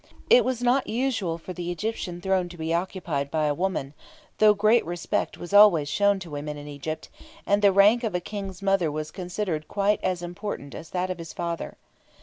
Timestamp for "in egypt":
6.57-7.07